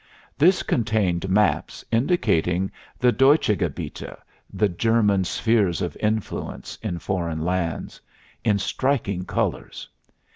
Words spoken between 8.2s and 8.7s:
in